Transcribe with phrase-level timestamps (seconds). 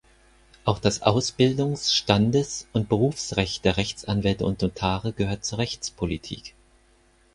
[0.65, 6.55] Auch das Ausbildungs-, Standes- und Berufsrecht der Rechtsanwälte und Notare gehört zur Rechtspolitik.